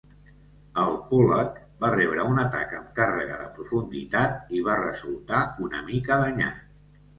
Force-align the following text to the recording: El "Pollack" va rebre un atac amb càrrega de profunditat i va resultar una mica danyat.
El 0.83 0.95
"Pollack" 1.09 1.59
va 1.83 1.91
rebre 1.95 2.25
un 2.29 2.41
atac 2.45 2.73
amb 2.79 2.89
càrrega 3.01 3.37
de 3.43 3.47
profunditat 3.59 4.51
i 4.59 4.65
va 4.71 4.81
resultar 4.83 5.45
una 5.69 5.87
mica 5.93 6.21
danyat. 6.27 6.69